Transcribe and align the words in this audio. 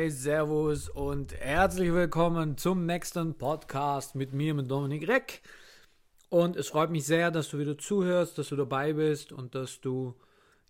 Hi, 0.00 0.10
Servus 0.10 0.88
und 0.88 1.34
herzlich 1.34 1.92
willkommen 1.92 2.56
zum 2.56 2.86
nächsten 2.86 3.36
Podcast 3.36 4.14
mit 4.14 4.32
mir, 4.32 4.54
mit 4.54 4.70
Dominik 4.70 5.06
Reck. 5.06 5.42
Und 6.30 6.56
es 6.56 6.68
freut 6.68 6.90
mich 6.90 7.04
sehr, 7.04 7.30
dass 7.30 7.50
du 7.50 7.58
wieder 7.58 7.76
zuhörst, 7.76 8.38
dass 8.38 8.48
du 8.48 8.56
dabei 8.56 8.94
bist 8.94 9.30
und 9.30 9.54
dass 9.54 9.82
du, 9.82 10.14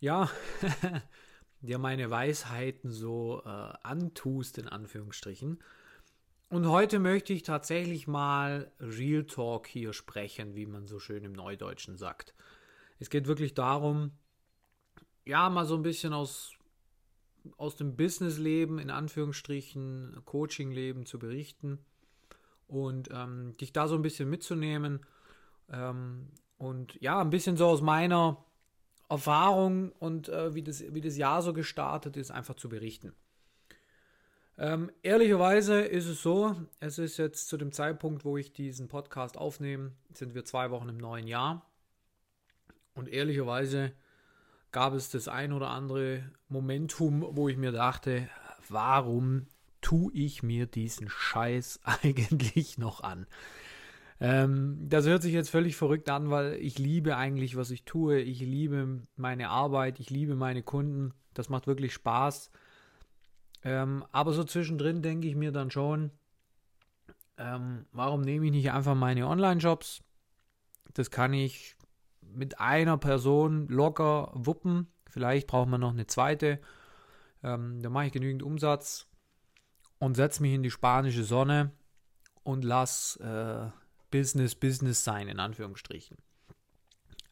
ja, 0.01 0.29
dir 1.61 1.79
meine 1.79 2.11
Weisheiten 2.11 2.91
so 2.91 3.41
äh, 3.45 3.49
antust, 3.85 4.59
in 4.59 4.67
Anführungsstrichen. 4.67 5.63
Und 6.49 6.67
heute 6.67 6.99
möchte 6.99 7.33
ich 7.33 7.45
tatsächlich 7.45 8.09
mal 8.09 8.73
Real 8.81 9.23
Talk 9.23 9.69
hier 9.69 9.93
sprechen, 9.93 10.57
wie 10.57 10.67
man 10.67 10.89
so 10.89 10.99
schön 10.99 11.23
im 11.23 11.35
Neudeutschen 11.35 11.97
sagt. 11.97 12.35
Es 12.99 13.11
geht 13.11 13.29
wirklich 13.29 13.55
darum, 13.55 14.11
ja, 15.25 15.49
mal 15.51 15.67
so 15.67 15.77
ein 15.77 15.83
bisschen 15.83 16.15
aus, 16.15 16.51
aus 17.57 17.77
dem 17.77 17.97
Businessleben, 17.97 18.79
in 18.79 18.91
Anführungsstrichen, 18.91 20.23
Coachingleben 20.25 21.07
zu 21.07 21.19
berichten 21.19 21.79
und 22.67 23.09
ähm, 23.13 23.57
dich 23.59 23.73
da 23.73 23.89
so 23.89 23.95
ein 23.95 24.03
bisschen 24.03 24.29
mitzunehmen 24.31 25.01
ähm, 25.71 26.29
und 26.59 27.01
ja, 27.01 27.21
ein 27.21 27.31
bisschen 27.31 27.57
so 27.57 27.67
aus 27.67 27.81
meiner 27.81 28.45
Erfahrung 29.09 29.93
und 29.93 30.29
äh, 30.29 30.55
wie, 30.55 30.63
das, 30.63 30.85
wie 30.93 31.01
das 31.01 31.17
Jahr 31.17 31.43
so 31.43 31.53
gestartet 31.53 32.17
ist, 32.17 32.31
einfach 32.31 32.55
zu 32.55 32.69
berichten. 32.69 33.13
Ähm, 34.57 34.93
ehrlicherweise 35.03 35.81
ist 35.81 36.07
es 36.07 36.23
so, 36.23 36.55
es 36.81 36.99
ist 36.99 37.17
jetzt 37.17 37.49
zu 37.49 37.57
dem 37.57 37.73
Zeitpunkt, 37.73 38.25
wo 38.25 38.37
ich 38.37 38.53
diesen 38.53 38.89
Podcast 38.89 39.39
aufnehme, 39.39 39.93
sind 40.13 40.35
wir 40.35 40.45
zwei 40.45 40.71
Wochen 40.71 40.91
im 40.91 40.99
neuen 40.99 41.27
Jahr. 41.27 41.67
Und 42.95 43.09
ehrlicherweise 43.09 43.93
gab 44.73 44.95
es 44.95 45.11
das 45.11 45.29
ein 45.29 45.53
oder 45.53 45.71
andere 45.71 46.25
Momentum, 46.49 47.25
wo 47.31 47.49
ich 47.49 47.57
mir 47.57 47.73
dachte, 47.73 48.29
warum 48.69 49.47
tue 49.81 50.13
ich 50.13 50.43
mir 50.43 50.67
diesen 50.67 51.09
Scheiß 51.09 51.81
eigentlich 52.03 52.79
noch 52.79 53.03
an? 53.03 53.27
Ähm, 54.21 54.77
das 54.89 55.07
hört 55.07 55.23
sich 55.23 55.33
jetzt 55.33 55.51
völlig 55.51 55.77
verrückt 55.77 56.11
an, 56.11 56.31
weil 56.31 56.55
ich 56.55 56.79
liebe 56.79 57.17
eigentlich, 57.17 57.57
was 57.57 57.71
ich 57.71 57.85
tue. 57.85 58.21
Ich 58.21 58.41
liebe 58.41 59.01
meine 59.17 59.49
Arbeit, 59.49 59.99
ich 59.99 60.11
liebe 60.11 60.35
meine 60.35 60.63
Kunden. 60.63 61.15
Das 61.33 61.49
macht 61.49 61.67
wirklich 61.67 61.95
Spaß. 61.95 62.51
Ähm, 63.65 64.05
aber 64.13 64.33
so 64.33 64.45
zwischendrin 64.45 65.03
denke 65.03 65.27
ich 65.27 65.37
mir 65.37 65.53
dann 65.53 65.71
schon, 65.71 66.11
ähm, 67.39 67.87
warum 67.93 68.21
nehme 68.21 68.47
ich 68.47 68.53
nicht 68.53 68.73
einfach 68.73 68.95
meine 68.95 69.27
Online-Jobs? 69.27 70.03
Das 70.93 71.11
kann 71.11 71.33
ich 71.33 71.77
mit 72.21 72.61
einer 72.61 72.99
Person 72.99 73.69
locker 73.69 74.31
wuppen. 74.35 74.89
Vielleicht 75.09 75.47
braucht 75.47 75.69
man 75.69 75.81
noch 75.81 75.93
eine 75.93 76.07
zweite. 76.07 76.61
Ähm, 77.43 77.83
da 77.83 77.91
mache 77.91 78.07
ich 78.07 78.13
genügend 78.13 78.43
Umsatz 78.43 79.07
und 79.99 80.15
setze 80.15 80.43
mich 80.43 80.55
in 80.55 80.63
die 80.63 80.71
spanische 80.71 81.25
Sonne 81.25 81.73
und 82.43 82.65
lass 82.65 83.17
äh, 83.17 83.69
Business 84.11 84.55
Business 84.55 85.05
sein, 85.05 85.29
in 85.29 85.41
Anführungsstrichen. 85.41 86.17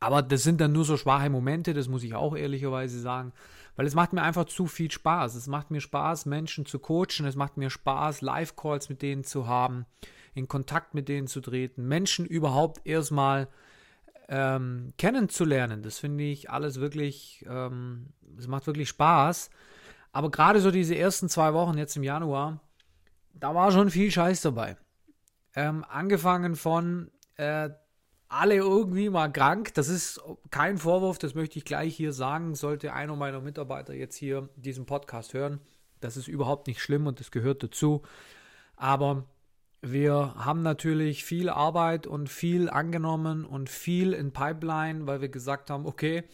Aber 0.01 0.23
das 0.23 0.45
sind 0.45 0.61
dann 0.61 0.73
nur 0.73 0.85
so 0.85 0.97
schwache 0.97 1.29
Momente, 1.29 1.75
das 1.75 1.89
muss 1.89 2.05
ich 2.05 2.15
auch 2.15 2.37
ehrlicherweise 2.37 3.01
sagen, 3.01 3.33
weil 3.75 3.87
es 3.87 3.97
macht 3.97 4.13
mir 4.13 4.23
einfach 4.23 4.45
zu 4.45 4.67
viel 4.67 4.91
Spaß. 4.91 5.35
Es 5.35 5.49
macht 5.49 5.71
mir 5.71 5.81
Spaß, 5.81 6.27
Menschen 6.27 6.67
zu 6.67 6.79
coachen, 6.79 7.27
es 7.27 7.35
macht 7.35 7.57
mir 7.57 7.71
Spaß, 7.71 8.21
Live-Calls 8.21 8.89
mit 8.89 9.03
denen 9.03 9.25
zu 9.25 9.49
haben, 9.49 9.87
in 10.35 10.47
Kontakt 10.47 10.95
mit 10.95 11.09
denen 11.09 11.27
zu 11.27 11.41
treten, 11.41 11.87
Menschen 11.89 12.27
überhaupt 12.27 12.87
erstmal 12.87 13.49
ähm, 14.29 14.93
kennenzulernen. 14.99 15.83
Das 15.83 15.99
finde 15.99 16.25
ich 16.25 16.51
alles 16.51 16.81
wirklich, 16.81 17.45
ähm, 17.49 18.13
es 18.39 18.47
macht 18.47 18.67
wirklich 18.67 18.89
Spaß. 18.89 19.51
Aber 20.13 20.31
gerade 20.31 20.61
so 20.61 20.71
diese 20.71 20.97
ersten 20.97 21.29
zwei 21.29 21.55
Wochen 21.55 21.79
jetzt 21.79 21.97
im 21.97 22.03
Januar, 22.03 22.61
da 23.35 23.55
war 23.55 23.73
schon 23.73 23.91
viel 23.91 24.11
Scheiß 24.11 24.41
dabei. 24.43 24.77
Ähm, 25.55 25.85
angefangen 25.89 26.57
von 26.57 27.11
äh, 27.37 27.71
alle 28.29 28.57
irgendwie 28.57 29.09
mal 29.09 29.33
krank. 29.33 29.75
Das 29.75 29.89
ist 29.89 30.21
kein 30.51 30.79
Vorwurf, 30.79 31.19
das 31.19 31.35
möchte 31.35 31.59
ich 31.59 31.65
gleich 31.65 31.97
hier 31.97 32.13
sagen. 32.13 32.55
Sollte 32.55 32.93
einer 32.93 33.17
meiner 33.17 33.41
Mitarbeiter 33.41 33.95
jetzt 33.95 34.17
hier 34.17 34.49
diesen 34.57 34.87
Podcast 34.87 35.35
hören, 35.35 35.61
das 36.01 36.17
ist 36.17 36.29
überhaupt 36.29 36.67
nicht 36.67 36.81
schlimm 36.81 37.07
und 37.07 37.21
das 37.21 37.31
gehört 37.31 37.63
dazu. 37.63 38.03
Aber 38.77 39.25
wir 39.81 40.35
haben 40.37 40.63
natürlich 40.63 41.25
viel 41.25 41.49
Arbeit 41.49 42.07
und 42.07 42.29
viel 42.29 42.69
angenommen 42.69 43.45
und 43.45 43.71
viel 43.71 44.13
in 44.13 44.33
Pipeline, 44.33 45.07
weil 45.07 45.21
wir 45.21 45.29
gesagt 45.29 45.71
haben, 45.71 45.87
okay, 45.87 46.25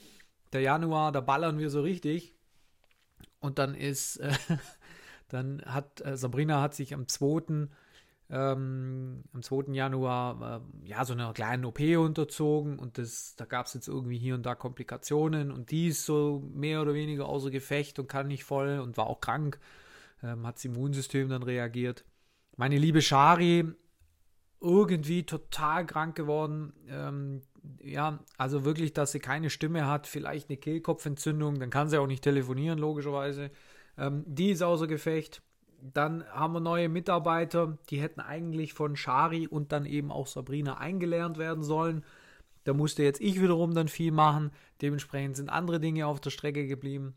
der 0.53 0.62
Januar, 0.62 1.12
da 1.12 1.21
ballern 1.21 1.59
wir 1.59 1.71
so 1.71 1.82
richtig. 1.82 2.34
Und 3.41 3.59
dann 3.59 3.75
ist, 3.75 4.16
äh, 4.16 4.32
dann 5.28 5.62
hat 5.66 6.00
äh, 6.00 6.16
Sabrina 6.16 6.62
hat 6.62 6.75
sich 6.75 6.94
am 6.94 7.09
2 7.09 7.69
ähm, 8.31 9.25
am 9.34 9.43
2. 9.43 9.72
Januar 9.72 10.62
äh, 10.84 10.88
ja 10.88 11.05
so 11.05 11.12
einer 11.12 11.32
kleinen 11.34 11.65
OP 11.66 11.81
unterzogen 11.81 12.78
und 12.78 12.97
das, 12.97 13.37
da 13.37 13.44
gab 13.44 13.66
es 13.66 13.75
jetzt 13.75 13.87
irgendwie 13.87 14.16
hier 14.16 14.34
und 14.34 14.47
da 14.47 14.55
Komplikationen 14.55 15.53
und 15.53 15.71
die 15.71 15.88
ist 15.88 16.06
so 16.06 16.43
mehr 16.55 16.81
oder 16.81 16.94
weniger 16.94 17.26
außer 17.26 17.50
Gefecht 17.50 17.99
und 17.99 18.09
kann 18.09 18.28
nicht 18.28 18.44
voll 18.44 18.78
und 18.78 18.97
war 18.97 19.09
auch 19.09 19.21
krank, 19.21 19.61
ähm, 20.22 20.47
hat 20.47 20.56
das 20.56 20.65
Immunsystem 20.65 21.28
dann 21.28 21.43
reagiert. 21.43 22.05
Meine 22.57 22.79
liebe 22.79 23.03
Shari, 23.03 23.65
irgendwie 24.61 25.25
total 25.25 25.87
krank 25.87 26.17
geworden. 26.17 26.73
Ähm, 26.89 27.43
ja, 27.83 28.19
also 28.39 28.65
wirklich, 28.65 28.93
dass 28.93 29.13
sie 29.13 29.21
keine 29.21 29.51
Stimme 29.51 29.87
hat, 29.87 30.07
vielleicht 30.07 30.49
eine 30.49 30.57
Kehlkopfentzündung, 30.57 31.59
dann 31.59 31.71
kann 31.71 31.89
sie 31.89 32.01
auch 32.01 32.07
nicht 32.07 32.23
telefonieren, 32.23 32.79
logischerweise. 32.79 33.51
Ähm, 33.99 34.25
die 34.27 34.51
ist 34.51 34.63
außer 34.63 34.87
Gefecht. 34.87 35.43
Dann 35.81 36.25
haben 36.29 36.55
wir 36.55 36.61
neue 36.61 36.89
Mitarbeiter, 36.89 37.77
die 37.91 38.01
hätten 38.01 38.21
eigentlich 38.21 38.73
von 38.73 38.97
Shari 38.97 39.47
und 39.47 39.71
dann 39.71 39.85
eben 39.85 40.11
auch 40.11 40.27
Sabrina 40.27 40.79
eingelernt 40.79 41.37
werden 41.37 41.63
sollen. 41.63 42.05
Da 42.65 42.73
musste 42.73 43.03
jetzt 43.03 43.21
ich 43.21 43.43
wiederum 43.43 43.75
dann 43.75 43.89
viel 43.89 44.11
machen. 44.11 44.51
Dementsprechend 44.81 45.37
sind 45.37 45.51
andere 45.51 45.81
Dinge 45.81 46.07
auf 46.07 46.21
der 46.21 46.31
Strecke 46.31 46.67
geblieben. 46.67 47.15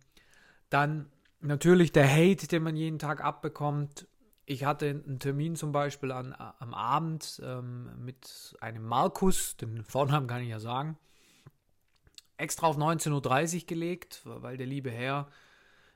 Dann 0.70 1.08
natürlich 1.40 1.94
der 1.94 2.10
Hate, 2.10 2.48
den 2.48 2.64
man 2.64 2.76
jeden 2.76 3.00
Tag 3.00 3.24
abbekommt. 3.24 4.06
Ich 4.50 4.64
hatte 4.64 4.88
einen 4.88 5.20
Termin 5.20 5.58
zum 5.58 5.74
Beispiel 5.74 6.10
an, 6.14 6.34
am 6.34 6.74
Abend 6.74 7.42
ähm, 7.44 7.90
mit 8.06 8.56
einem 8.62 8.86
Markus, 8.86 9.58
den 9.58 9.84
Vornamen 9.84 10.26
kann 10.26 10.42
ich 10.42 10.48
ja 10.48 10.62
sagen, 10.62 10.98
extra 12.38 12.68
auf 12.68 12.78
19.30 12.78 13.56
Uhr 13.56 13.68
gelegt, 13.68 14.22
weil 14.24 14.56
der 14.56 14.66
liebe 14.66 14.90
Herr 14.90 15.28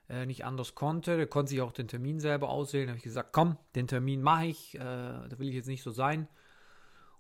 äh, 0.10 0.26
nicht 0.26 0.44
anders 0.44 0.76
konnte. 0.76 1.16
Der 1.16 1.28
konnte 1.28 1.52
sich 1.52 1.62
auch 1.62 1.72
den 1.72 1.88
Termin 1.88 2.20
selber 2.20 2.50
auswählen. 2.50 2.88
Da 2.88 2.92
habe 2.92 2.98
ich 2.98 3.06
gesagt, 3.06 3.30
komm, 3.32 3.58
den 3.74 3.88
Termin 3.88 4.22
mache 4.22 4.48
ich. 4.48 4.76
Äh, 4.76 4.80
da 4.80 5.32
will 5.38 5.48
ich 5.48 5.56
jetzt 5.56 5.70
nicht 5.70 5.84
so 5.84 5.92
sein. 5.92 6.28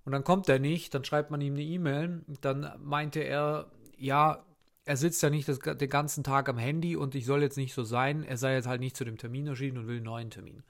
Und 0.03 0.11
dann 0.11 0.25
kommt 0.25 0.49
er 0.49 0.59
nicht. 0.59 0.93
Dann 0.93 1.05
schreibt 1.05 1.31
man 1.31 1.39
ihm 1.39 1.53
eine 1.53 1.63
E-Mail. 1.63 2.25
Dann 2.41 2.73
meinte 2.83 3.21
er, 3.21 3.71
ja, 3.97 4.43
er 4.83 4.97
sitzt 4.97 5.23
ja 5.23 5.29
nicht 5.29 5.47
das, 5.47 5.59
den 5.59 5.89
ganzen 5.89 6.25
Tag 6.25 6.49
am 6.49 6.57
Handy 6.57 6.97
und 6.97 7.15
ich 7.15 7.25
soll 7.25 7.41
jetzt 7.41 7.55
nicht 7.55 7.73
so 7.73 7.85
sein. 7.85 8.25
Er 8.25 8.35
sei 8.35 8.55
jetzt 8.55 8.67
halt 8.67 8.81
nicht 8.81 8.97
zu 8.97 9.05
dem 9.05 9.17
Termin 9.17 9.47
erschienen 9.47 9.77
und 9.77 9.87
will 9.87 9.95
einen 9.95 10.05
neuen 10.05 10.29
Termin. 10.29 10.63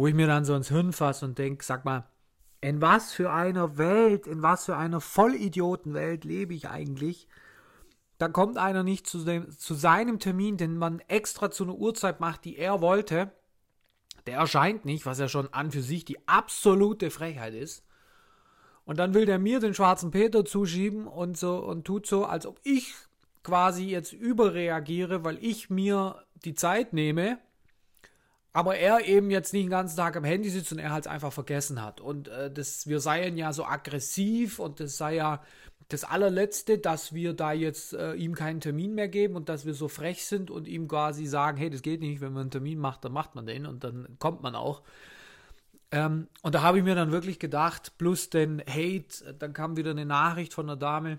Wo 0.00 0.06
ich 0.06 0.14
mir 0.14 0.26
dann 0.26 0.46
so 0.46 0.54
ins 0.54 0.70
Hirn 0.70 0.94
fasse 0.94 1.26
und 1.26 1.36
denke, 1.36 1.62
sag 1.62 1.84
mal, 1.84 2.08
in 2.62 2.80
was 2.80 3.12
für 3.12 3.30
einer 3.30 3.76
Welt, 3.76 4.26
in 4.26 4.42
was 4.42 4.64
für 4.64 4.74
einer 4.74 4.98
Vollidiotenwelt 4.98 6.24
lebe 6.24 6.54
ich 6.54 6.70
eigentlich, 6.70 7.28
da 8.16 8.28
kommt 8.28 8.56
einer 8.56 8.82
nicht 8.82 9.06
zu, 9.06 9.22
dem, 9.26 9.50
zu 9.50 9.74
seinem 9.74 10.18
Termin, 10.18 10.56
den 10.56 10.78
man 10.78 11.00
extra 11.00 11.50
zu 11.50 11.64
einer 11.64 11.74
Uhrzeit 11.74 12.18
macht, 12.18 12.46
die 12.46 12.56
er 12.56 12.80
wollte. 12.80 13.30
Der 14.24 14.38
erscheint 14.38 14.86
nicht, 14.86 15.04
was 15.04 15.18
ja 15.18 15.28
schon 15.28 15.52
an 15.52 15.70
für 15.70 15.82
sich 15.82 16.06
die 16.06 16.26
absolute 16.26 17.10
Frechheit 17.10 17.52
ist. 17.52 17.84
Und 18.86 18.98
dann 18.98 19.12
will 19.12 19.26
der 19.26 19.38
mir 19.38 19.60
den 19.60 19.74
schwarzen 19.74 20.10
Peter 20.10 20.46
zuschieben 20.46 21.08
und 21.08 21.36
so 21.36 21.58
und 21.58 21.84
tut 21.84 22.06
so, 22.06 22.24
als 22.24 22.46
ob 22.46 22.58
ich 22.64 22.94
quasi 23.42 23.84
jetzt 23.84 24.14
überreagiere, 24.14 25.24
weil 25.24 25.36
ich 25.44 25.68
mir 25.68 26.24
die 26.36 26.54
Zeit 26.54 26.94
nehme, 26.94 27.38
aber 28.52 28.76
er 28.76 29.06
eben 29.06 29.30
jetzt 29.30 29.52
nicht 29.52 29.64
den 29.64 29.70
ganzen 29.70 29.96
Tag 29.96 30.16
am 30.16 30.24
Handy 30.24 30.50
sitzt 30.50 30.72
und 30.72 30.78
er 30.78 30.90
halt 30.90 31.06
einfach 31.06 31.32
vergessen 31.32 31.82
hat. 31.82 32.00
Und 32.00 32.28
äh, 32.28 32.50
das, 32.50 32.86
wir 32.86 33.00
seien 33.00 33.36
ja 33.36 33.52
so 33.52 33.64
aggressiv 33.64 34.58
und 34.58 34.80
das 34.80 34.96
sei 34.96 35.16
ja 35.16 35.42
das 35.88 36.04
allerletzte, 36.04 36.78
dass 36.78 37.12
wir 37.12 37.32
da 37.32 37.52
jetzt 37.52 37.94
äh, 37.94 38.14
ihm 38.14 38.34
keinen 38.34 38.60
Termin 38.60 38.94
mehr 38.94 39.08
geben 39.08 39.36
und 39.36 39.48
dass 39.48 39.66
wir 39.66 39.74
so 39.74 39.88
frech 39.88 40.24
sind 40.24 40.50
und 40.50 40.68
ihm 40.68 40.88
quasi 40.88 41.26
sagen, 41.26 41.58
hey, 41.58 41.70
das 41.70 41.82
geht 41.82 42.00
nicht, 42.00 42.20
wenn 42.20 42.32
man 42.32 42.42
einen 42.42 42.50
Termin 42.50 42.78
macht, 42.78 43.04
dann 43.04 43.12
macht 43.12 43.34
man 43.34 43.46
den 43.46 43.66
und 43.66 43.82
dann 43.84 44.16
kommt 44.18 44.42
man 44.42 44.54
auch. 44.54 44.82
Ähm, 45.92 46.28
und 46.42 46.54
da 46.54 46.62
habe 46.62 46.78
ich 46.78 46.84
mir 46.84 46.94
dann 46.94 47.10
wirklich 47.10 47.40
gedacht, 47.40 47.98
plus 47.98 48.30
den 48.30 48.60
Hate, 48.60 49.34
dann 49.38 49.52
kam 49.52 49.76
wieder 49.76 49.90
eine 49.90 50.06
Nachricht 50.06 50.54
von 50.54 50.66
einer 50.66 50.76
Dame, 50.76 51.18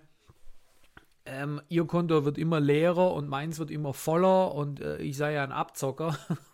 ähm, 1.25 1.61
ihr 1.69 1.85
Konto 1.85 2.25
wird 2.25 2.37
immer 2.37 2.59
leerer 2.59 3.13
und 3.13 3.27
meins 3.27 3.59
wird 3.59 3.71
immer 3.71 3.93
voller 3.93 4.55
und 4.55 4.79
äh, 4.79 4.97
ich 4.97 5.17
sei 5.17 5.33
ja 5.33 5.43
ein 5.43 5.51
Abzocker. 5.51 6.17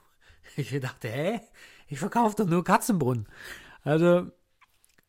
ich 0.55 0.79
dachte, 0.79 1.09
hä? 1.09 1.41
Ich 1.88 1.99
verkaufe 1.99 2.35
doch 2.35 2.45
nur 2.45 2.63
Katzenbrunnen. 2.63 3.27
Also, 3.83 4.31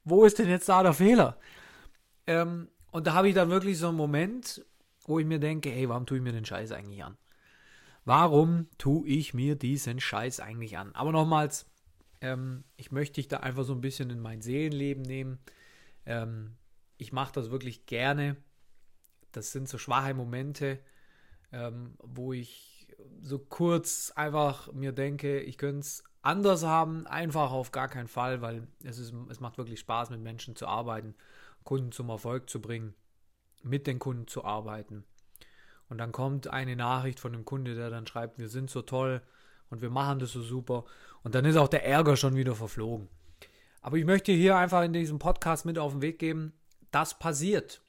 wo 0.05 0.25
ist 0.25 0.39
denn 0.39 0.49
jetzt 0.49 0.69
da 0.69 0.83
der 0.83 0.93
Fehler? 0.93 1.39
Ähm, 2.27 2.69
und 2.91 3.07
da 3.07 3.15
habe 3.15 3.29
ich 3.29 3.35
dann 3.35 3.51
wirklich 3.51 3.79
so 3.79 3.89
einen 3.89 3.97
Moment, 3.97 4.65
wo 5.05 5.19
ich 5.19 5.27
mir 5.27 5.39
denke, 5.39 5.71
hey, 5.71 5.89
warum 5.89 6.07
tue 6.07 6.19
ich 6.19 6.23
mir 6.23 6.33
den 6.33 6.45
Scheiß 6.45 6.73
eigentlich 6.73 7.03
an? 7.03 7.17
Warum 8.05 8.69
tue 8.79 9.07
ich 9.09 9.35
mir 9.35 9.57
diesen 9.57 10.01
Scheiß 10.01 10.41
eigentlich 10.41 10.79
an? 10.79 10.95
Aber 10.95 11.13
nochmals, 11.13 11.67
ähm, 12.21 12.65
ich 12.77 12.91
möchte 12.91 13.15
dich 13.15 13.29
da 13.29 13.39
einfach 13.39 13.65
so 13.65 13.75
ein 13.75 13.81
bisschen 13.81 14.11
in 14.11 14.21
mein 14.21 14.41
Seelenleben 14.41 15.03
nehmen. 15.03 15.39
Ähm, 16.07 16.57
ich 16.97 17.13
mache 17.13 17.33
das 17.33 17.51
wirklich 17.51 17.87
gerne. 17.87 18.37
Das 19.33 19.53
sind 19.53 19.69
so 19.69 19.79
schwache 19.79 20.15
Momente, 20.15 20.79
ähm, 21.53 21.97
wo 22.03 22.33
ich 22.33 22.78
so 23.21 23.39
kurz 23.39 24.13
einfach 24.15 24.73
mir 24.73 24.93
denke, 24.93 25.41
ich 25.41 25.59
könnte 25.59 25.81
es 25.81 26.05
anders 26.23 26.65
haben. 26.65 27.07
Einfach 27.07 27.53
auf 27.53 27.73
gar 27.73 27.89
keinen 27.89 28.09
Fall, 28.09 28.43
weil 28.43 28.67
es, 28.85 28.99
ist, 28.99 29.15
es 29.31 29.41
macht 29.41 29.59
wirklich 29.59 29.81
Spaß, 29.81 30.11
mit 30.11 30.21
Menschen 30.21 30.57
zu 30.57 30.67
arbeiten, 30.67 31.15
Kunden 31.65 31.93
zum 31.93 32.09
Erfolg 32.09 32.49
zu 32.51 32.61
bringen, 32.61 32.95
mit 33.63 33.87
den 33.87 33.99
Kunden 33.99 34.27
zu 34.27 34.45
arbeiten. 34.45 35.05
Und 35.89 35.99
dann 35.99 36.13
kommt 36.13 36.49
eine 36.49 36.77
Nachricht 36.77 37.19
von 37.19 37.33
dem 37.33 37.45
Kunde, 37.45 37.75
der 37.75 37.91
dann 37.91 38.07
schreibt, 38.07 38.39
wir 38.39 38.49
sind 38.49 38.71
so 38.71 38.83
toll 38.83 39.23
und 39.71 39.81
wir 39.81 39.91
machen 39.91 40.19
das 40.19 40.33
so 40.33 40.43
super. 40.43 40.85
Und 41.23 41.35
dann 41.35 41.45
ist 41.45 41.57
auch 41.57 41.69
der 41.69 41.87
Ärger 41.87 42.17
schon 42.17 42.37
wieder 42.37 42.55
verflogen. 42.55 43.09
Aber 43.81 43.97
ich 43.97 44.05
möchte 44.05 44.33
hier 44.33 44.57
einfach 44.57 44.83
in 44.83 44.93
diesem 44.93 45.19
Podcast 45.19 45.65
mit 45.65 45.79
auf 45.79 45.93
den 45.93 46.03
Weg 46.03 46.19
geben, 46.19 46.53
das 46.91 47.19
passiert. 47.19 47.81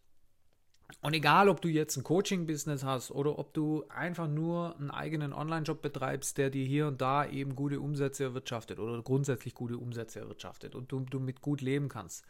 Und 1.02 1.14
egal, 1.14 1.50
ob 1.50 1.62
du 1.62 1.70
jetzt 1.70 1.96
ein 1.98 2.04
Coaching-Business 2.04 2.84
hast 2.84 3.12
oder 3.12 3.38
ob 3.40 3.54
du 3.54 3.86
einfach 3.90 4.28
nur 4.28 4.76
einen 4.78 4.92
eigenen 4.92 5.34
Online-Job 5.34 5.82
betreibst, 5.82 6.38
der 6.38 6.50
dir 6.50 6.66
hier 6.66 6.88
und 6.88 7.00
da 7.00 7.26
eben 7.26 7.56
gute 7.56 7.80
Umsätze 7.80 8.24
erwirtschaftet 8.26 8.80
oder 8.80 9.02
grundsätzlich 9.02 9.54
gute 9.54 9.78
Umsätze 9.78 10.20
erwirtschaftet 10.20 10.76
und 10.76 10.92
du, 10.92 11.02
du 11.02 11.20
mit 11.20 11.42
gut 11.42 11.62
leben 11.62 11.90
kannst. 11.90 12.26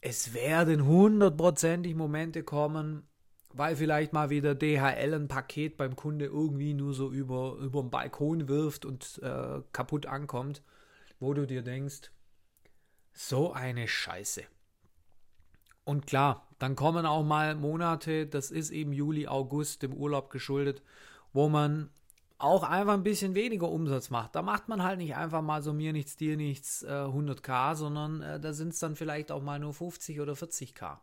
Es 0.00 0.32
werden 0.32 0.86
hundertprozentig 0.86 1.94
Momente 1.94 2.44
kommen, 2.44 3.02
weil 3.52 3.76
vielleicht 3.76 4.12
mal 4.12 4.30
wieder 4.30 4.54
DHL 4.54 5.14
ein 5.14 5.28
Paket 5.28 5.76
beim 5.76 5.96
Kunde 5.96 6.26
irgendwie 6.26 6.72
nur 6.72 6.94
so 6.94 7.10
über, 7.10 7.56
über 7.56 7.82
den 7.82 7.90
Balkon 7.90 8.48
wirft 8.48 8.84
und 8.84 9.20
äh, 9.22 9.60
kaputt 9.72 10.06
ankommt, 10.06 10.62
wo 11.18 11.34
du 11.34 11.46
dir 11.46 11.62
denkst, 11.62 12.10
so 13.12 13.52
eine 13.52 13.88
Scheiße. 13.88 14.44
Und 15.84 16.06
klar, 16.06 16.45
dann 16.58 16.76
kommen 16.76 17.06
auch 17.06 17.24
mal 17.24 17.54
Monate, 17.54 18.26
das 18.26 18.50
ist 18.50 18.70
eben 18.70 18.92
Juli, 18.92 19.26
August, 19.26 19.82
dem 19.82 19.92
Urlaub 19.92 20.30
geschuldet, 20.30 20.82
wo 21.32 21.48
man 21.48 21.90
auch 22.38 22.62
einfach 22.62 22.94
ein 22.94 23.02
bisschen 23.02 23.34
weniger 23.34 23.68
Umsatz 23.68 24.10
macht. 24.10 24.34
Da 24.34 24.42
macht 24.42 24.68
man 24.68 24.82
halt 24.82 24.98
nicht 24.98 25.16
einfach 25.16 25.42
mal 25.42 25.62
so 25.62 25.72
mir 25.72 25.92
nichts, 25.92 26.16
dir 26.16 26.36
nichts 26.36 26.82
äh, 26.82 26.88
100k, 26.88 27.74
sondern 27.74 28.22
äh, 28.22 28.40
da 28.40 28.52
sind 28.52 28.74
es 28.74 28.78
dann 28.78 28.96
vielleicht 28.96 29.32
auch 29.32 29.42
mal 29.42 29.58
nur 29.58 29.72
50 29.72 30.20
oder 30.20 30.34
40k. 30.34 30.98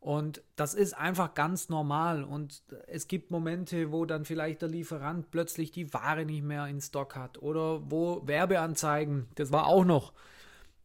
Und 0.00 0.42
das 0.56 0.74
ist 0.74 0.92
einfach 0.92 1.32
ganz 1.32 1.70
normal. 1.70 2.24
Und 2.24 2.62
es 2.88 3.08
gibt 3.08 3.30
Momente, 3.30 3.90
wo 3.90 4.04
dann 4.04 4.26
vielleicht 4.26 4.60
der 4.60 4.68
Lieferant 4.68 5.30
plötzlich 5.30 5.70
die 5.70 5.94
Ware 5.94 6.26
nicht 6.26 6.44
mehr 6.44 6.66
in 6.66 6.82
Stock 6.82 7.16
hat. 7.16 7.40
Oder 7.40 7.90
wo 7.90 8.20
Werbeanzeigen, 8.26 9.28
das 9.36 9.50
war 9.50 9.66
auch 9.66 9.86
noch. 9.86 10.12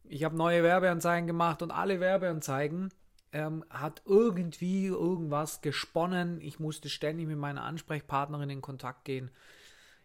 Ich 0.04 0.24
habe 0.24 0.38
neue 0.38 0.62
Werbeanzeigen 0.62 1.26
gemacht 1.26 1.60
und 1.60 1.70
alle 1.70 2.00
Werbeanzeigen 2.00 2.88
ähm, 3.32 3.64
hat 3.70 4.02
irgendwie 4.04 4.86
irgendwas 4.86 5.60
gesponnen. 5.60 6.40
Ich 6.40 6.58
musste 6.58 6.88
ständig 6.88 7.26
mit 7.26 7.38
meiner 7.38 7.62
Ansprechpartnerin 7.62 8.50
in 8.50 8.60
Kontakt 8.60 9.04
gehen. 9.04 9.30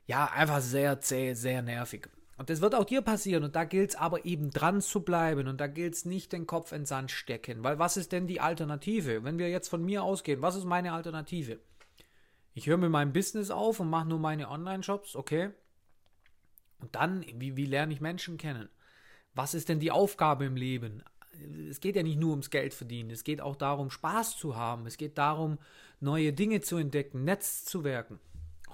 Ja, 0.05 0.25
einfach 0.25 0.61
sehr 0.61 0.99
zäh, 1.01 1.33
sehr 1.33 1.61
nervig. 1.61 2.07
Und 2.37 2.49
das 2.49 2.61
wird 2.61 2.75
auch 2.75 2.83
dir 2.83 3.01
passieren. 3.01 3.43
Und 3.43 3.55
da 3.55 3.63
gilt 3.63 3.91
es 3.91 3.95
aber 3.95 4.25
eben 4.25 4.51
dran 4.51 4.81
zu 4.81 5.01
bleiben. 5.01 5.47
Und 5.47 5.59
da 5.61 5.67
gilt 5.67 5.95
es 5.95 6.05
nicht 6.05 6.33
den 6.33 6.45
Kopf 6.45 6.71
in 6.71 6.85
Sand 6.85 7.11
stecken. 7.11 7.63
Weil 7.63 7.79
was 7.79 7.97
ist 7.97 8.11
denn 8.11 8.27
die 8.27 8.41
Alternative? 8.41 9.23
Wenn 9.23 9.39
wir 9.39 9.49
jetzt 9.49 9.69
von 9.69 9.83
mir 9.83 10.03
ausgehen, 10.03 10.41
was 10.41 10.55
ist 10.55 10.65
meine 10.65 10.93
Alternative? 10.93 11.59
Ich 12.53 12.67
höre 12.67 12.77
mit 12.77 12.91
meinem 12.91 13.13
Business 13.13 13.51
auf 13.51 13.79
und 13.79 13.89
mache 13.89 14.07
nur 14.07 14.19
meine 14.19 14.49
Online-Shops, 14.49 15.15
okay? 15.15 15.51
Und 16.79 16.95
dann, 16.95 17.25
wie, 17.35 17.57
wie 17.57 17.65
lerne 17.65 17.93
ich 17.93 18.01
Menschen 18.01 18.37
kennen? 18.37 18.69
Was 19.33 19.53
ist 19.53 19.67
denn 19.67 19.79
die 19.79 19.91
Aufgabe 19.91 20.45
im 20.45 20.55
Leben? 20.55 21.03
Es 21.69 21.79
geht 21.79 21.95
ja 21.95 22.03
nicht 22.03 22.19
nur 22.19 22.31
ums 22.31 22.49
Geld 22.49 22.73
verdienen, 22.73 23.09
es 23.09 23.23
geht 23.23 23.41
auch 23.41 23.55
darum, 23.55 23.89
Spaß 23.89 24.37
zu 24.37 24.55
haben, 24.55 24.85
es 24.85 24.97
geht 24.97 25.17
darum, 25.17 25.57
neue 25.99 26.33
Dinge 26.33 26.61
zu 26.61 26.77
entdecken, 26.77 27.23
Netz 27.23 27.65
zu 27.65 27.83
werken. 27.83 28.19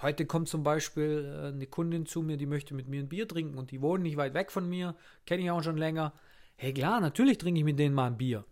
Heute 0.02 0.26
kommt 0.26 0.50
zum 0.50 0.64
Beispiel 0.64 1.26
äh, 1.26 1.48
eine 1.50 1.68
Kundin 1.68 2.06
zu 2.06 2.22
mir, 2.22 2.38
die 2.38 2.48
möchte 2.48 2.74
mit 2.74 2.88
mir 2.88 3.02
ein 3.02 3.10
Bier 3.10 3.28
trinken 3.28 3.58
und 3.58 3.72
die 3.72 3.82
wohnen 3.82 4.04
nicht 4.04 4.18
weit 4.18 4.34
weg 4.34 4.52
von 4.52 4.68
mir, 4.68 4.96
kenne 5.26 5.44
ich 5.44 5.52
auch 5.52 5.64
schon 5.64 5.78
länger. 5.78 6.14
Hey 6.56 6.74
klar, 6.74 7.00
natürlich 7.02 7.38
trinke 7.38 7.60
ich 7.60 7.66
mit 7.66 7.78
denen 7.78 7.94
mal 7.94 8.08
ein 8.08 8.18
Bier. 8.18 8.46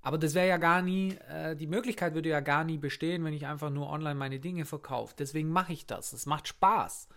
Aber 0.00 0.18
das 0.18 0.34
wäre 0.34 0.46
ja 0.46 0.56
gar 0.56 0.82
nie, 0.82 1.16
äh, 1.28 1.56
die 1.56 1.66
Möglichkeit 1.66 2.14
würde 2.14 2.28
ja 2.28 2.40
gar 2.40 2.64
nie 2.64 2.78
bestehen, 2.78 3.24
wenn 3.24 3.34
ich 3.34 3.46
einfach 3.46 3.70
nur 3.70 3.90
online 3.90 4.14
meine 4.14 4.38
Dinge 4.38 4.64
verkaufe. 4.64 5.14
Deswegen 5.18 5.48
mache 5.50 5.72
ich 5.72 5.86
das. 5.86 6.12
Es 6.12 6.26
macht 6.26 6.48
Spaß. 6.48 7.08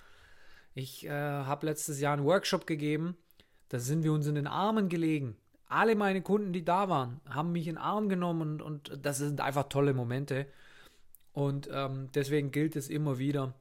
Ich 0.74 1.06
äh, 1.06 1.12
habe 1.12 1.68
letztes 1.68 2.00
Jahr 2.00 2.14
einen 2.14 2.26
Workshop 2.26 2.66
gegeben, 2.66 3.16
da 3.70 3.80
sind 3.80 4.04
wir 4.04 4.12
uns 4.12 4.28
in 4.28 4.36
den 4.36 4.48
Armen 4.48 4.90
gelegen. 4.90 5.38
Alle 5.70 5.96
meine 5.96 6.24
Kunden, 6.24 6.52
die 6.52 6.66
da 6.66 6.90
waren, 6.90 7.22
haben 7.30 7.52
mich 7.52 7.68
in 7.68 7.76
den 7.76 7.82
Arm 7.82 8.10
genommen 8.10 8.60
und, 8.60 8.90
und 8.90 9.06
das 9.06 9.20
sind 9.20 9.40
einfach 9.40 9.70
tolle 9.70 9.94
Momente. 9.94 10.48
Und 11.32 11.70
ähm, 11.72 12.10
deswegen 12.16 12.52
gilt 12.52 12.76
es 12.76 12.90
immer 12.90 13.20
wieder, 13.20 13.54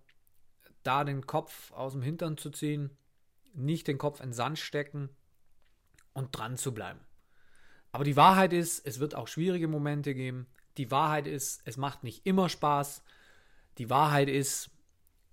da 0.82 1.04
den 1.04 1.26
Kopf 1.26 1.70
aus 1.72 1.92
dem 1.92 2.00
Hintern 2.00 2.38
zu 2.38 2.50
ziehen, 2.50 2.96
nicht 3.52 3.86
den 3.86 3.98
Kopf 3.98 4.20
in 4.20 4.30
den 4.30 4.32
Sand 4.32 4.58
stecken 4.58 5.10
und 6.14 6.36
dran 6.36 6.56
zu 6.56 6.72
bleiben. 6.72 7.00
Aber 7.92 8.04
die 8.04 8.16
Wahrheit 8.16 8.54
ist, 8.54 8.86
es 8.86 9.00
wird 9.00 9.14
auch 9.14 9.28
schwierige 9.28 9.68
Momente 9.68 10.14
geben. 10.14 10.46
Die 10.78 10.90
Wahrheit 10.90 11.26
ist, 11.26 11.60
es 11.66 11.76
macht 11.76 12.04
nicht 12.04 12.24
immer 12.24 12.48
Spaß. 12.48 13.02
Die 13.76 13.90
Wahrheit 13.90 14.28
ist, 14.30 14.70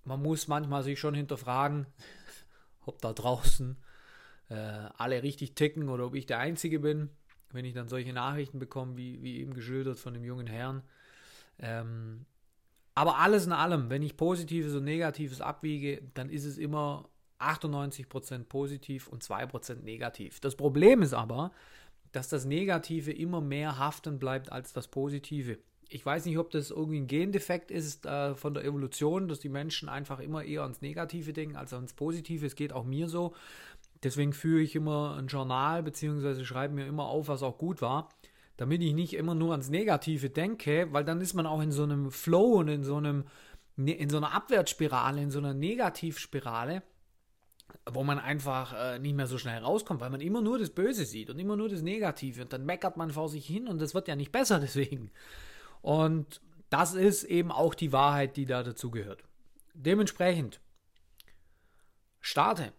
man 0.04 0.22
muss 0.22 0.46
manchmal 0.46 0.82
sich 0.82 1.00
schon 1.00 1.14
hinterfragen, 1.14 1.86
ob 2.84 3.00
da 3.00 3.14
draußen 3.14 3.78
äh, 4.48 4.54
alle 4.54 5.22
richtig 5.22 5.54
ticken 5.54 5.88
oder 5.88 6.06
ob 6.06 6.14
ich 6.14 6.26
der 6.26 6.38
Einzige 6.38 6.80
bin, 6.80 7.10
wenn 7.52 7.64
ich 7.64 7.74
dann 7.74 7.88
solche 7.88 8.12
Nachrichten 8.12 8.58
bekomme, 8.58 8.96
wie, 8.96 9.22
wie 9.22 9.40
eben 9.40 9.54
geschildert 9.54 9.98
von 9.98 10.14
dem 10.14 10.24
jungen 10.24 10.46
Herrn. 10.46 10.82
Ähm, 11.58 12.26
aber 12.94 13.18
alles 13.18 13.46
in 13.46 13.52
allem, 13.52 13.90
wenn 13.90 14.02
ich 14.02 14.16
Positives 14.16 14.74
und 14.74 14.84
Negatives 14.84 15.40
abwiege, 15.40 16.02
dann 16.14 16.30
ist 16.30 16.44
es 16.44 16.58
immer 16.58 17.08
98% 17.38 18.44
positiv 18.44 19.08
und 19.08 19.22
2% 19.22 19.82
negativ. 19.82 20.40
Das 20.40 20.56
Problem 20.56 21.02
ist 21.02 21.12
aber, 21.12 21.52
dass 22.12 22.28
das 22.28 22.46
Negative 22.46 23.12
immer 23.12 23.40
mehr 23.40 23.78
haften 23.78 24.18
bleibt 24.18 24.50
als 24.50 24.72
das 24.72 24.88
Positive. 24.88 25.58
Ich 25.88 26.04
weiß 26.04 26.24
nicht, 26.24 26.38
ob 26.38 26.50
das 26.50 26.70
irgendwie 26.70 26.98
ein 26.98 27.06
Gendefekt 27.06 27.70
ist 27.70 28.06
äh, 28.06 28.34
von 28.34 28.54
der 28.54 28.64
Evolution, 28.64 29.28
dass 29.28 29.38
die 29.40 29.50
Menschen 29.50 29.88
einfach 29.88 30.18
immer 30.18 30.42
eher 30.42 30.62
ans 30.62 30.80
Negative 30.80 31.32
denken 31.32 31.56
als 31.56 31.74
ans 31.74 31.92
Positive. 31.92 32.46
Es 32.46 32.56
geht 32.56 32.72
auch 32.72 32.84
mir 32.84 33.08
so. 33.08 33.34
Deswegen 34.06 34.32
führe 34.32 34.62
ich 34.62 34.74
immer 34.74 35.16
ein 35.18 35.26
Journal 35.26 35.82
beziehungsweise 35.82 36.44
schreibe 36.44 36.74
mir 36.74 36.86
immer 36.86 37.06
auf, 37.06 37.28
was 37.28 37.42
auch 37.42 37.58
gut 37.58 37.82
war 37.82 38.08
damit 38.56 38.82
ich 38.82 38.94
nicht 38.94 39.14
immer 39.14 39.34
nur 39.34 39.52
ans 39.52 39.68
Negative 39.68 40.30
denke, 40.30 40.88
weil 40.90 41.04
dann 41.04 41.20
ist 41.20 41.34
man 41.34 41.46
auch 41.46 41.60
in 41.60 41.72
so 41.72 41.82
einem 41.82 42.10
Flow 42.10 42.54
und 42.54 42.68
in 42.68 42.84
so 42.84 42.96
einem 42.96 43.24
ne, 43.76 43.92
in 43.92 44.08
so 44.08 44.16
einer 44.16 44.32
Abwärtsspirale, 44.32 45.22
in 45.22 45.30
so 45.30 45.38
einer 45.38 45.54
Negativspirale, 45.54 46.82
wo 47.90 48.02
man 48.02 48.18
einfach 48.18 48.72
äh, 48.72 48.98
nicht 48.98 49.14
mehr 49.14 49.26
so 49.26 49.38
schnell 49.38 49.62
rauskommt, 49.62 50.00
weil 50.00 50.10
man 50.10 50.20
immer 50.20 50.40
nur 50.40 50.58
das 50.58 50.70
Böse 50.70 51.04
sieht 51.04 51.30
und 51.30 51.38
immer 51.38 51.56
nur 51.56 51.68
das 51.68 51.82
Negative 51.82 52.42
und 52.42 52.52
dann 52.52 52.64
meckert 52.64 52.96
man 52.96 53.10
vor 53.10 53.28
sich 53.28 53.46
hin 53.46 53.68
und 53.68 53.80
das 53.80 53.94
wird 53.94 54.08
ja 54.08 54.16
nicht 54.16 54.32
besser 54.32 54.58
deswegen. 54.60 55.10
Und 55.82 56.40
das 56.70 56.94
ist 56.94 57.24
eben 57.24 57.52
auch 57.52 57.74
die 57.74 57.92
Wahrheit, 57.92 58.36
die 58.36 58.46
da 58.46 58.62
dazugehört. 58.62 59.22
Dementsprechend 59.74 60.60
starte, 62.20 62.72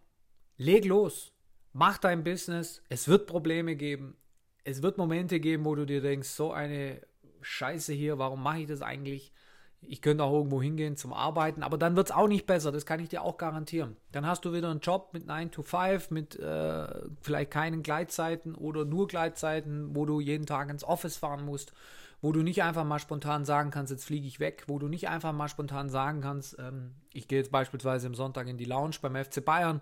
leg 0.57 0.85
los, 0.85 1.31
mach 1.73 1.97
dein 1.97 2.23
Business, 2.23 2.81
es 2.89 3.07
wird 3.07 3.27
Probleme 3.27 3.75
geben, 3.75 4.17
es 4.63 4.81
wird 4.81 4.97
Momente 4.97 5.39
geben, 5.39 5.65
wo 5.65 5.75
du 5.75 5.85
dir 5.85 6.01
denkst, 6.01 6.29
so 6.29 6.51
eine 6.51 7.01
Scheiße 7.41 7.93
hier, 7.93 8.17
warum 8.17 8.43
mache 8.43 8.59
ich 8.61 8.67
das 8.67 8.81
eigentlich? 8.81 9.31
Ich 9.79 10.01
könnte 10.01 10.23
auch 10.23 10.33
irgendwo 10.33 10.61
hingehen 10.61 10.97
zum 10.97 11.13
Arbeiten, 11.13 11.61
aber 11.61 11.77
dann 11.77 11.95
wird 11.95 12.09
es 12.09 12.15
auch 12.15 12.27
nicht 12.27 12.47
besser, 12.47 12.71
das 12.71 12.87
kann 12.87 12.99
ich 12.99 13.09
dir 13.09 13.21
auch 13.21 13.37
garantieren. 13.37 13.95
Dann 14.11 14.25
hast 14.25 14.43
du 14.43 14.51
wieder 14.51 14.71
einen 14.71 14.79
Job 14.79 15.11
mit 15.13 15.27
9 15.27 15.51
to 15.51 15.61
5, 15.61 16.09
mit 16.09 16.37
äh, 16.39 16.87
vielleicht 17.21 17.51
keinen 17.51 17.83
Gleitzeiten 17.83 18.55
oder 18.55 18.85
nur 18.85 19.07
Gleitzeiten, 19.07 19.95
wo 19.95 20.05
du 20.05 20.19
jeden 20.19 20.47
Tag 20.47 20.71
ins 20.71 20.83
Office 20.83 21.15
fahren 21.15 21.45
musst, 21.45 21.73
wo 22.21 22.31
du 22.31 22.41
nicht 22.41 22.63
einfach 22.63 22.83
mal 22.83 22.97
spontan 22.97 23.45
sagen 23.45 23.69
kannst, 23.69 23.91
jetzt 23.91 24.05
fliege 24.05 24.27
ich 24.27 24.39
weg, 24.39 24.63
wo 24.65 24.79
du 24.79 24.87
nicht 24.87 25.09
einfach 25.09 25.31
mal 25.31 25.47
spontan 25.47 25.89
sagen 25.89 26.21
kannst, 26.21 26.57
ähm, 26.57 26.95
ich 27.13 27.27
gehe 27.27 27.37
jetzt 27.37 27.51
beispielsweise 27.51 28.07
am 28.07 28.15
Sonntag 28.15 28.47
in 28.47 28.57
die 28.57 28.65
Lounge 28.65 28.97
beim 28.99 29.15
FC 29.15 29.45
Bayern, 29.45 29.81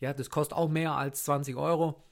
ja, 0.00 0.12
das 0.12 0.30
kostet 0.30 0.56
auch 0.56 0.68
mehr 0.68 0.92
als 0.92 1.24
20 1.24 1.56
Euro 1.56 2.04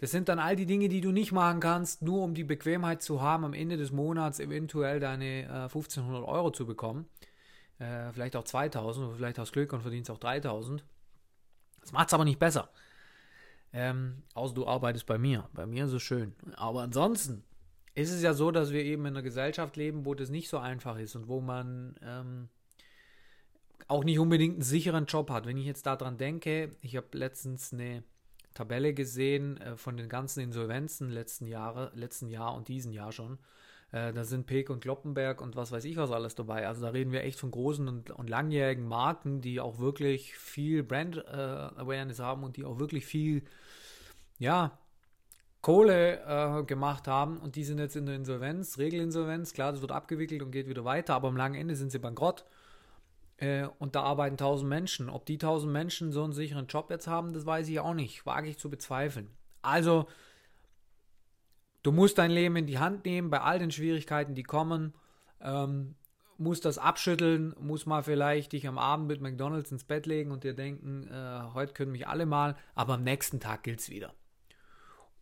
das 0.00 0.10
sind 0.10 0.30
dann 0.30 0.38
all 0.38 0.56
die 0.56 0.64
Dinge, 0.64 0.88
die 0.88 1.02
du 1.02 1.12
nicht 1.12 1.30
machen 1.30 1.60
kannst, 1.60 2.00
nur 2.00 2.22
um 2.22 2.32
die 2.32 2.42
Bequemheit 2.42 3.02
zu 3.02 3.20
haben, 3.20 3.44
am 3.44 3.52
Ende 3.52 3.76
des 3.76 3.92
Monats 3.92 4.40
eventuell 4.40 4.98
deine 4.98 5.42
äh, 5.42 5.64
1500 5.64 6.26
Euro 6.26 6.50
zu 6.50 6.64
bekommen. 6.64 7.06
Äh, 7.78 8.10
vielleicht 8.12 8.34
auch 8.34 8.44
2000 8.44 9.06
oder 9.06 9.16
vielleicht 9.16 9.38
hast 9.38 9.50
du 9.50 9.52
Glück 9.52 9.74
und 9.74 9.82
verdienst 9.82 10.10
auch 10.10 10.16
3000. 10.16 10.82
Das 11.82 11.92
macht 11.92 12.08
es 12.08 12.14
aber 12.14 12.24
nicht 12.24 12.38
besser. 12.38 12.70
Ähm, 13.74 14.22
außer 14.32 14.54
du 14.54 14.66
arbeitest 14.66 15.04
bei 15.04 15.18
mir. 15.18 15.50
Bei 15.52 15.66
mir 15.66 15.84
ist 15.84 15.92
es 15.92 16.02
schön. 16.02 16.34
Aber 16.56 16.80
ansonsten 16.80 17.44
ist 17.94 18.10
es 18.10 18.22
ja 18.22 18.32
so, 18.32 18.50
dass 18.50 18.72
wir 18.72 18.82
eben 18.82 19.04
in 19.04 19.14
einer 19.14 19.22
Gesellschaft 19.22 19.76
leben, 19.76 20.06
wo 20.06 20.14
das 20.14 20.30
nicht 20.30 20.48
so 20.48 20.56
einfach 20.56 20.96
ist 20.96 21.14
und 21.14 21.28
wo 21.28 21.42
man 21.42 21.94
ähm, 22.02 22.48
auch 23.90 24.04
nicht 24.04 24.18
unbedingt 24.18 24.54
einen 24.54 24.62
sicheren 24.62 25.06
Job 25.06 25.30
hat. 25.30 25.46
Wenn 25.46 25.56
ich 25.56 25.66
jetzt 25.66 25.86
daran 25.86 26.16
denke, 26.16 26.70
ich 26.80 26.96
habe 26.96 27.08
letztens 27.12 27.72
eine 27.72 28.04
Tabelle 28.54 28.94
gesehen 28.94 29.60
äh, 29.60 29.76
von 29.76 29.96
den 29.96 30.08
ganzen 30.08 30.40
Insolvenzen 30.40 31.10
letzten 31.10 31.46
Jahre, 31.46 31.90
letzten 31.94 32.28
Jahr 32.28 32.54
und 32.54 32.68
diesen 32.68 32.92
Jahr 32.92 33.12
schon. 33.12 33.38
Äh, 33.92 34.12
da 34.12 34.24
sind 34.24 34.46
Peek 34.46 34.70
und 34.70 34.80
Kloppenberg 34.80 35.40
und 35.40 35.56
was 35.56 35.72
weiß 35.72 35.84
ich 35.84 35.96
was 35.96 36.12
alles 36.12 36.34
dabei. 36.36 36.68
Also 36.68 36.82
da 36.82 36.90
reden 36.90 37.12
wir 37.12 37.24
echt 37.24 37.38
von 37.38 37.50
großen 37.50 37.88
und, 37.88 38.10
und 38.10 38.30
langjährigen 38.30 38.86
Marken, 38.86 39.40
die 39.40 39.60
auch 39.60 39.78
wirklich 39.80 40.36
viel 40.36 40.82
Brand 40.84 41.16
äh, 41.16 41.20
Awareness 41.30 42.20
haben 42.20 42.44
und 42.44 42.56
die 42.56 42.64
auch 42.64 42.78
wirklich 42.78 43.06
viel, 43.06 43.42
ja, 44.38 44.78
Kohle 45.62 46.20
äh, 46.24 46.64
gemacht 46.64 47.06
haben 47.06 47.38
und 47.38 47.56
die 47.56 47.64
sind 47.64 47.78
jetzt 47.78 47.96
in 47.96 48.06
der 48.06 48.14
Insolvenz, 48.14 48.78
Regelinsolvenz. 48.78 49.52
Klar, 49.52 49.72
das 49.72 49.80
wird 49.82 49.92
abgewickelt 49.92 50.42
und 50.42 50.52
geht 50.52 50.68
wieder 50.68 50.84
weiter, 50.84 51.14
aber 51.14 51.28
am 51.28 51.36
langen 51.36 51.56
Ende 51.56 51.76
sind 51.76 51.90
sie 51.92 51.98
bankrott. 51.98 52.46
Äh, 53.40 53.68
und 53.78 53.94
da 53.94 54.02
arbeiten 54.02 54.34
1000 54.34 54.68
Menschen. 54.68 55.08
Ob 55.08 55.24
die 55.24 55.34
1000 55.34 55.72
Menschen 55.72 56.12
so 56.12 56.22
einen 56.22 56.32
sicheren 56.32 56.66
Job 56.66 56.90
jetzt 56.90 57.06
haben, 57.06 57.32
das 57.32 57.46
weiß 57.46 57.68
ich 57.68 57.80
auch 57.80 57.94
nicht. 57.94 58.26
Wage 58.26 58.48
ich 58.48 58.58
zu 58.58 58.70
bezweifeln. 58.70 59.30
Also, 59.62 60.06
du 61.82 61.90
musst 61.90 62.18
dein 62.18 62.30
Leben 62.30 62.56
in 62.56 62.66
die 62.66 62.78
Hand 62.78 63.04
nehmen 63.06 63.30
bei 63.30 63.40
all 63.40 63.58
den 63.58 63.70
Schwierigkeiten, 63.70 64.34
die 64.34 64.42
kommen. 64.42 64.94
Ähm, 65.40 65.96
musst 66.36 66.64
das 66.64 66.78
abschütteln, 66.78 67.54
muss 67.58 67.86
mal 67.86 68.02
vielleicht 68.02 68.52
dich 68.52 68.66
am 68.66 68.78
Abend 68.78 69.08
mit 69.08 69.20
McDonalds 69.20 69.72
ins 69.72 69.84
Bett 69.84 70.06
legen 70.06 70.32
und 70.32 70.44
dir 70.44 70.54
denken, 70.54 71.06
äh, 71.08 71.52
heute 71.54 71.72
können 71.72 71.92
mich 71.92 72.08
alle 72.08 72.24
mal, 72.24 72.56
aber 72.74 72.94
am 72.94 73.02
nächsten 73.02 73.40
Tag 73.40 73.62
gilt 73.62 73.80
es 73.80 73.90
wieder. 73.90 74.14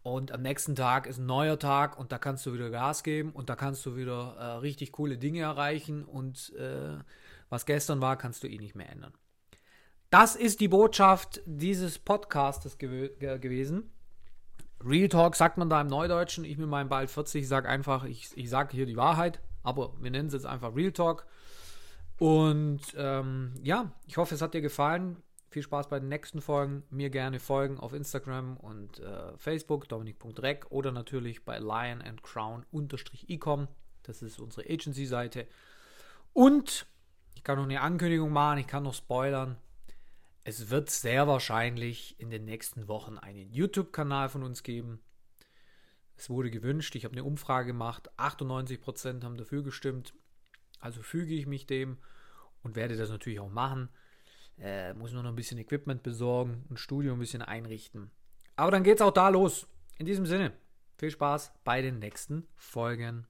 Und 0.02 0.30
am 0.32 0.42
nächsten 0.42 0.76
Tag 0.76 1.06
ist 1.06 1.18
ein 1.18 1.26
neuer 1.26 1.58
Tag 1.58 1.98
und 1.98 2.12
da 2.12 2.18
kannst 2.18 2.46
du 2.46 2.54
wieder 2.54 2.70
Gas 2.70 3.02
geben 3.02 3.32
und 3.32 3.50
da 3.50 3.56
kannst 3.56 3.84
du 3.84 3.96
wieder 3.96 4.36
äh, 4.38 4.44
richtig 4.58 4.92
coole 4.92 5.18
Dinge 5.18 5.40
erreichen 5.40 6.04
und 6.04 6.52
äh, 6.54 6.98
was 7.48 7.66
gestern 7.66 8.00
war, 8.00 8.16
kannst 8.16 8.42
du 8.42 8.48
eh 8.48 8.58
nicht 8.58 8.74
mehr 8.74 8.90
ändern. 8.90 9.12
Das 10.10 10.36
ist 10.36 10.60
die 10.60 10.68
Botschaft 10.68 11.42
dieses 11.44 11.98
Podcastes 11.98 12.78
gew 12.78 13.08
gewesen. 13.18 13.90
Real 14.84 15.08
Talk 15.08 15.36
sagt 15.36 15.58
man 15.58 15.68
da 15.68 15.80
im 15.80 15.88
Neudeutschen. 15.88 16.44
Ich 16.44 16.56
mit 16.56 16.68
meinem 16.68 16.88
bald 16.88 17.10
40 17.10 17.46
sage 17.46 17.68
einfach, 17.68 18.04
ich, 18.04 18.30
ich 18.36 18.48
sage 18.48 18.76
hier 18.76 18.86
die 18.86 18.96
Wahrheit, 18.96 19.40
aber 19.62 19.92
wir 20.00 20.10
nennen 20.10 20.28
es 20.28 20.34
jetzt 20.34 20.46
einfach 20.46 20.74
Real 20.74 20.92
Talk. 20.92 21.26
Und 22.18 22.80
ähm, 22.96 23.54
ja, 23.62 23.92
ich 24.06 24.16
hoffe, 24.16 24.34
es 24.34 24.42
hat 24.42 24.54
dir 24.54 24.60
gefallen. 24.60 25.22
Viel 25.50 25.62
Spaß 25.62 25.88
bei 25.88 25.98
den 25.98 26.08
nächsten 26.08 26.40
Folgen. 26.40 26.84
Mir 26.90 27.10
gerne 27.10 27.38
folgen 27.38 27.78
auf 27.78 27.92
Instagram 27.92 28.56
und 28.56 29.00
äh, 29.00 29.36
Facebook, 29.36 29.88
dominik.rec 29.88 30.66
oder 30.70 30.92
natürlich 30.92 31.44
bei 31.44 31.58
Lion 31.58 32.02
and 32.02 32.22
Crown-ecom. 32.22 33.68
Das 34.02 34.22
ist 34.22 34.38
unsere 34.40 34.68
Agency-Seite. 34.68 35.46
Und 36.32 36.86
ich 37.38 37.44
kann 37.44 37.56
noch 37.56 37.66
eine 37.66 37.82
Ankündigung 37.82 38.32
machen, 38.32 38.58
ich 38.58 38.66
kann 38.66 38.82
noch 38.82 38.94
spoilern. 38.94 39.58
Es 40.42 40.70
wird 40.70 40.90
sehr 40.90 41.28
wahrscheinlich 41.28 42.18
in 42.18 42.30
den 42.30 42.44
nächsten 42.44 42.88
Wochen 42.88 43.16
einen 43.16 43.52
YouTube-Kanal 43.52 44.28
von 44.28 44.42
uns 44.42 44.64
geben. 44.64 44.98
Es 46.16 46.28
wurde 46.28 46.50
gewünscht, 46.50 46.96
ich 46.96 47.04
habe 47.04 47.12
eine 47.12 47.22
Umfrage 47.22 47.68
gemacht, 47.68 48.10
98% 48.18 49.22
haben 49.22 49.36
dafür 49.36 49.62
gestimmt. 49.62 50.14
Also 50.80 51.00
füge 51.00 51.32
ich 51.32 51.46
mich 51.46 51.64
dem 51.64 51.98
und 52.64 52.74
werde 52.74 52.96
das 52.96 53.08
natürlich 53.08 53.38
auch 53.38 53.52
machen. 53.52 53.88
Äh, 54.58 54.94
muss 54.94 55.12
nur 55.12 55.22
noch 55.22 55.30
ein 55.30 55.36
bisschen 55.36 55.58
Equipment 55.58 56.02
besorgen, 56.02 56.64
ein 56.70 56.76
Studio 56.76 57.12
ein 57.12 57.20
bisschen 57.20 57.42
einrichten. 57.42 58.10
Aber 58.56 58.72
dann 58.72 58.82
geht's 58.82 59.00
auch 59.00 59.12
da 59.12 59.28
los. 59.28 59.68
In 59.96 60.06
diesem 60.06 60.26
Sinne, 60.26 60.52
viel 60.96 61.12
Spaß 61.12 61.52
bei 61.62 61.82
den 61.82 62.00
nächsten 62.00 62.48
Folgen. 62.56 63.28